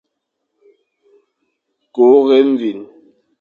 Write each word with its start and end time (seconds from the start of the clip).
Kur 1.95 2.23
évîn. 2.39 2.79